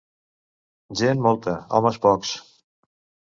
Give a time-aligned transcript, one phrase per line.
[1.01, 2.33] Gent, molta: homes, pocs.